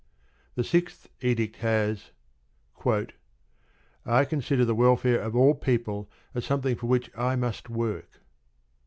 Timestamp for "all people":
5.35-6.09